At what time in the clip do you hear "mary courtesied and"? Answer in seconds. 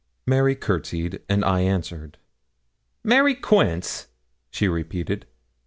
0.25-1.45